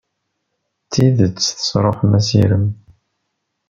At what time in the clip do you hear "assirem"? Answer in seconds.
2.19-2.65